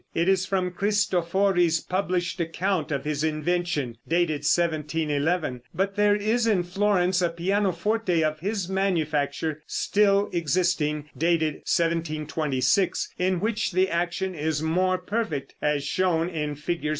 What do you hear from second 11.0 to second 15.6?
dated 1726, in which the action is more perfect,